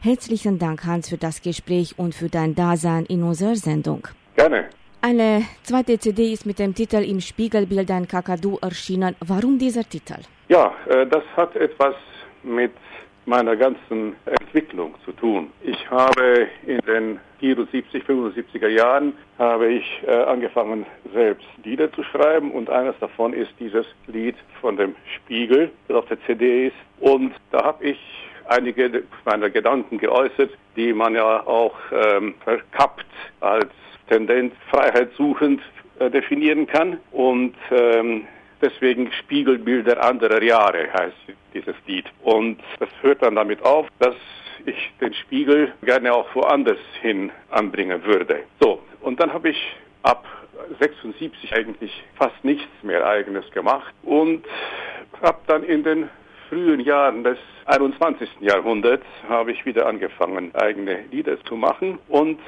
[0.00, 4.06] Herzlichen Dank, Hans, für das Gespräch und für dein Dasein in unserer Sendung.
[4.36, 4.66] Gerne.
[5.00, 9.16] Eine zweite CD ist mit dem Titel Im Spiegelbild ein Kakadu erschienen.
[9.18, 10.20] Warum dieser Titel?
[10.48, 11.96] Ja, äh, das hat etwas
[12.44, 12.70] mit
[13.26, 15.50] meiner ganzen Entwicklung zu tun.
[15.62, 22.52] Ich habe in den 74, 75er Jahren habe ich äh, angefangen, selbst Lieder zu schreiben
[22.52, 26.76] und eines davon ist dieses Lied von dem Spiegel, das auf der CD ist.
[27.00, 27.98] Und da habe ich
[28.48, 33.06] einige meiner Gedanken geäußert, die man ja auch ähm, verkappt
[33.40, 33.70] als
[34.08, 35.60] Tendenz freiheitssuchend
[35.98, 36.98] äh, definieren kann.
[37.12, 38.26] Und ähm,
[38.62, 41.16] deswegen Spiegelbilder anderer Jahre heißt
[41.54, 42.06] dieses Lied.
[42.22, 44.16] Und das hört dann damit auf, dass
[44.66, 48.44] ich den Spiegel gerne auch woanders hin anbringen würde.
[48.60, 50.24] So, und dann habe ich ab
[50.80, 54.44] 76 eigentlich fast nichts mehr eigenes gemacht und
[55.22, 56.10] habe dann in den
[56.48, 58.28] frühen Jahren des 21.
[58.40, 62.38] Jahrhunderts habe ich wieder angefangen, eigene Lieder zu machen und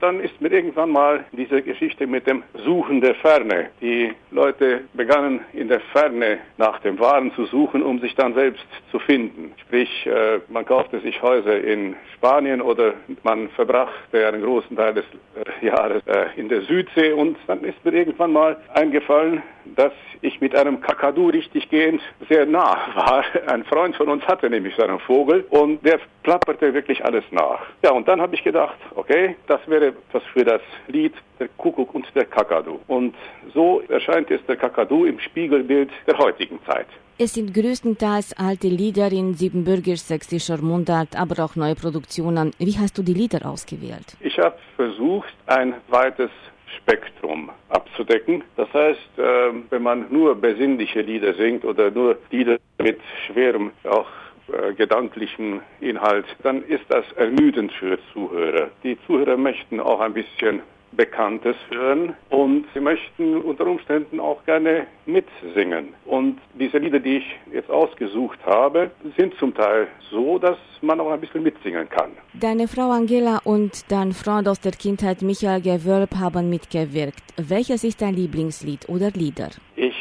[0.00, 3.70] dann ist mir irgendwann mal diese Geschichte mit dem Suchen der Ferne.
[3.80, 8.66] Die Leute begannen in der Ferne nach dem Wahren zu suchen, um sich dann selbst
[8.90, 9.52] zu finden.
[9.62, 15.04] Sprich, äh, man kaufte sich Häuser in Spanien oder man verbrachte einen großen Teil des
[15.34, 19.42] äh, Jahres äh, in der Südsee und dann ist mir irgendwann mal eingefallen,
[19.76, 23.24] dass ich mit einem Kakadu richtig gehend sehr nah war.
[23.46, 27.60] Ein Freund von uns hatte nämlich so einen Vogel und der plapperte wirklich alles nach.
[27.82, 31.94] Ja, und dann habe ich gedacht, okay, das wäre was für das Lied der Kuckuck
[31.94, 32.80] und der Kakadu.
[32.86, 33.14] Und
[33.52, 36.86] so erscheint jetzt der Kakadu im Spiegelbild der heutigen Zeit.
[37.16, 42.52] Es sind größtenteils alte Lieder in siebenbürgisch-sächsischer Mundart, aber auch neue Produktionen.
[42.58, 44.16] Wie hast du die Lieder ausgewählt?
[44.20, 46.30] Ich habe versucht, ein weites
[46.78, 48.42] Spektrum abzudecken.
[48.56, 54.08] Das heißt, ähm, wenn man nur besinnliche Lieder singt oder nur Lieder mit schwerem, auch
[54.52, 58.70] äh, gedanklichen Inhalt, dann ist das ermüdend für Zuhörer.
[58.82, 60.60] Die Zuhörer möchten auch ein bisschen
[60.96, 65.94] Bekanntes hören und sie möchten unter Umständen auch gerne mitsingen.
[66.04, 71.10] Und diese Lieder, die ich jetzt ausgesucht habe, sind zum Teil so, dass man auch
[71.10, 72.10] ein bisschen mitsingen kann.
[72.34, 77.22] Deine Frau Angela und dein Freund aus der Kindheit Michael Gewölb haben mitgewirkt.
[77.36, 79.50] Welches ist dein Lieblingslied oder Lieder?
[79.76, 79.94] Ich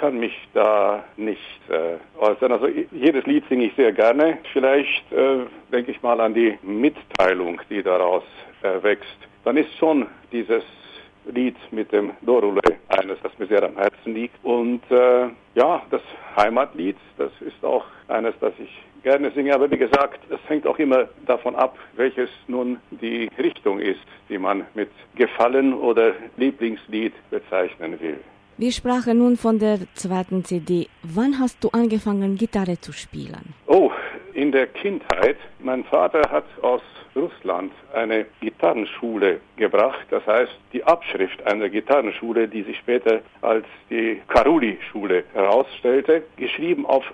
[0.00, 2.52] kann mich da nicht äh, äußern.
[2.52, 4.38] Also jedes Lied singe ich sehr gerne.
[4.52, 8.24] Vielleicht äh, denke ich mal an die Mitteilung, die daraus
[8.62, 10.62] äh, wächst dann ist schon dieses
[11.26, 14.42] Lied mit dem Dorule eines, das mir sehr am Herzen liegt.
[14.44, 16.02] Und äh, ja, das
[16.36, 18.70] Heimatlied, das ist auch eines, das ich
[19.02, 19.54] gerne singe.
[19.54, 24.38] Aber wie gesagt, es hängt auch immer davon ab, welches nun die Richtung ist, die
[24.38, 28.18] man mit Gefallen oder Lieblingslied bezeichnen will.
[28.60, 30.86] Wir sprachen nun von der zweiten CD.
[31.02, 33.54] Wann hast du angefangen, Gitarre zu spielen?
[33.66, 33.90] Oh,
[34.34, 35.38] in der Kindheit.
[35.60, 36.82] Mein Vater hat aus
[37.16, 40.04] Russland eine Gitarrenschule gebracht.
[40.10, 47.04] Das heißt, die Abschrift einer Gitarrenschule, die sich später als die Karuli-Schule herausstellte, geschrieben auf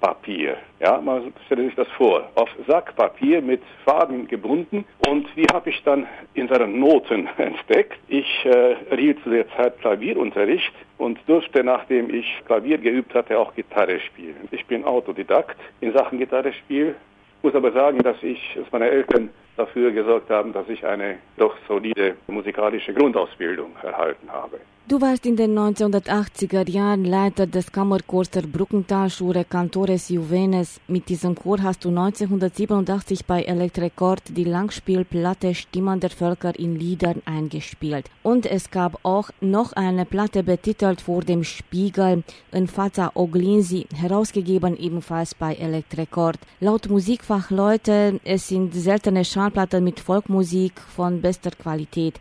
[0.00, 0.56] Sackpapier.
[0.80, 2.28] Ja, man stelle sich das vor.
[2.34, 4.84] Auf Sackpapier mit Faden gebunden.
[5.08, 7.98] Und die habe ich dann in seinen Noten entdeckt.
[8.08, 13.54] Ich äh, erhielt zu der Zeit Klavierunterricht und durfte, nachdem ich Klavier geübt hatte, auch
[13.54, 14.48] Gitarre spielen.
[14.50, 16.94] Ich bin Autodidakt in Sachen Gitarre spiel
[17.42, 21.54] muss aber sagen, dass ich, dass meine Eltern dafür gesorgt haben, dass ich eine doch
[21.66, 24.58] solide musikalische Grundausbildung erhalten habe.
[24.88, 30.80] Du warst in den 1980er Jahren Leiter des Kammerchors der Bruckentalschule Cantores Juvenes.
[30.88, 37.20] Mit diesem Chor hast du 1987 bei Elektrekord die Langspielplatte Stimmen der Völker in Liedern
[37.26, 38.06] eingespielt.
[38.22, 44.74] Und es gab auch noch eine Platte betitelt vor dem Spiegel in Faza Oglinsi, herausgegeben
[44.74, 46.38] ebenfalls bei Elektrekord.
[46.60, 52.18] Laut Musikfachleute, es sind seltene Schallplatten mit Folkmusik von bester Qualität.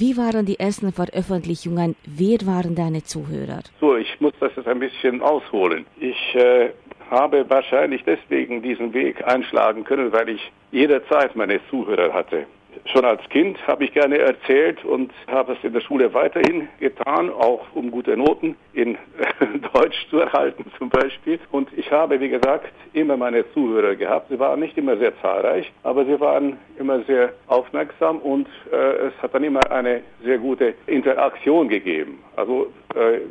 [0.00, 1.94] Wie waren die ersten Veröffentlichungen?
[2.06, 3.60] Wer waren deine Zuhörer?
[3.80, 5.84] So, ich muss das jetzt ein bisschen ausholen.
[6.00, 6.70] Ich äh,
[7.10, 12.46] habe wahrscheinlich deswegen diesen Weg einschlagen können, weil ich jederzeit meine Zuhörer hatte.
[12.86, 17.30] Schon als Kind habe ich gerne erzählt und habe es in der Schule weiterhin getan,
[17.30, 18.96] auch um gute Noten in
[19.74, 21.38] Deutsch zu erhalten zum Beispiel.
[21.50, 24.28] Und ich habe, wie gesagt, immer meine Zuhörer gehabt.
[24.30, 29.22] Sie waren nicht immer sehr zahlreich, aber sie waren immer sehr aufmerksam und äh, es
[29.22, 32.18] hat dann immer eine sehr gute Interaktion gegeben.
[32.36, 32.72] Also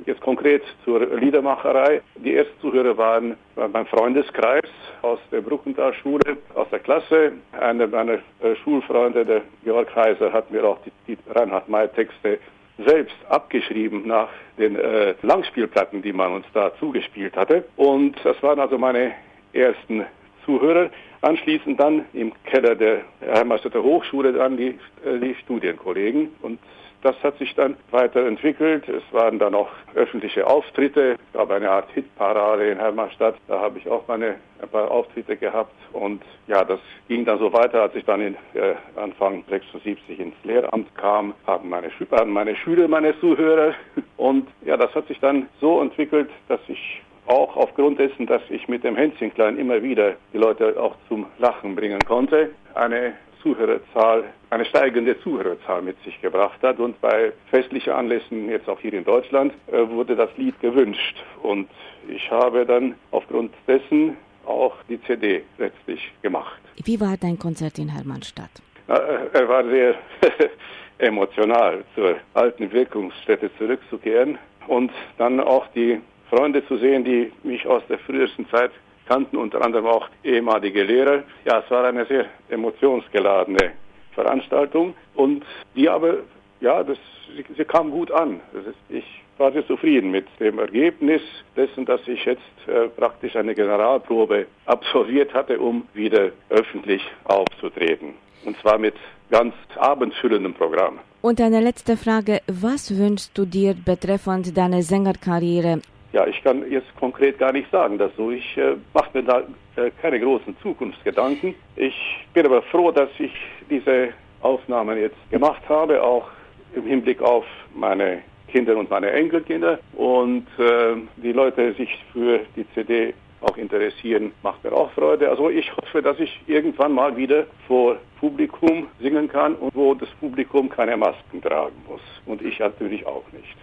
[0.06, 2.02] jetzt konkret zur Liedermacherei.
[2.16, 3.36] Die ersten Zuhörer waren
[3.72, 4.66] mein Freundeskreis
[5.02, 7.34] aus der Bruckenthal-Schule, aus der Klasse.
[7.60, 12.40] Einer meiner äh, Schulfreunde, der Georg Heiser, hat mir auch die, die Reinhard May-Texte
[12.86, 17.66] selbst abgeschrieben nach den äh, Langspielplatten, die man uns da zugespielt hatte.
[17.76, 19.12] Und das waren also meine
[19.54, 20.06] ersten
[20.46, 20.90] Zuhörer.
[21.22, 26.30] Anschließend dann im Keller der Hermannstädter Hochschule dann die, äh, die Studienkollegen.
[26.42, 26.60] Und
[27.02, 28.88] das hat sich dann weiterentwickelt.
[28.90, 31.14] Es waren dann auch öffentliche Auftritte.
[31.14, 33.36] Es gab eine Art Hitparade in Hermannstadt.
[33.48, 35.74] Da habe ich auch meine ein paar Auftritte gehabt.
[35.94, 40.36] Und ja, das ging dann so weiter, als ich dann in, äh, Anfang 76 ins
[40.44, 43.74] Lehramt kam, haben meine, haben meine Schüler meine Zuhörer.
[44.18, 48.68] Und ja, das hat sich dann so entwickelt, dass ich auch aufgrund dessen, dass ich
[48.68, 54.24] mit dem Hänschen Klein immer wieder die Leute auch zum Lachen bringen konnte, eine Zuhörerzahl,
[54.50, 56.80] eine steigende Zuhörerzahl mit sich gebracht hat.
[56.80, 61.16] Und bei festlichen Anlässen, jetzt auch hier in Deutschland, äh, wurde das Lied gewünscht.
[61.42, 61.70] Und
[62.08, 66.60] ich habe dann aufgrund dessen auch die CD letztlich gemacht.
[66.84, 68.52] Wie war dein Konzert in Hermannstadt?
[68.88, 68.94] Äh,
[69.34, 69.96] er war sehr
[70.98, 74.38] emotional, zur alten Wirkungsstätte zurückzukehren
[74.68, 76.00] und dann auch die
[76.30, 78.72] Freunde zu sehen, die mich aus der frühesten Zeit
[79.10, 81.24] kannten, unter anderem auch ehemalige Lehrer.
[81.44, 83.72] Ja, es war eine sehr emotionsgeladene
[84.14, 85.44] Veranstaltung und
[85.76, 86.18] die aber,
[86.62, 86.98] ja, das,
[87.36, 88.40] sie, sie kam gut an.
[88.54, 89.06] Ist, ich
[89.40, 91.22] war sehr zufrieden mit dem Ergebnis
[91.56, 98.14] dessen, dass ich jetzt äh, praktisch eine Generalprobe absolviert hatte, um wieder öffentlich aufzutreten.
[98.46, 98.96] Und zwar mit
[99.32, 101.00] ganz abendfüllendem Programm.
[101.22, 105.82] Und eine letzte Frage, was wünschst du dir betreffend deiner Sängerkarriere?
[106.12, 108.32] Ja, ich kann jetzt konkret gar nicht sagen dazu.
[108.32, 109.44] Ich äh, mache mir da
[109.76, 111.54] äh, keine großen Zukunftsgedanken.
[111.76, 111.96] Ich
[112.34, 113.34] bin aber froh, dass ich
[113.70, 114.10] diese
[114.42, 116.28] Aufnahmen jetzt gemacht habe, auch
[116.74, 117.46] im Hinblick auf
[117.76, 119.80] meine Kinder und meine Enkelkinder.
[119.94, 125.30] Und äh, die Leute sich für die CD auch interessieren, macht mir auch Freude.
[125.30, 130.10] Also ich hoffe, dass ich irgendwann mal wieder vor Publikum singen kann und wo das
[130.20, 132.02] Publikum keine Masken tragen muss.
[132.26, 133.56] Und ich natürlich auch nicht.